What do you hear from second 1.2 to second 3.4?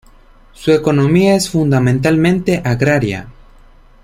es fundamentalmente agraria.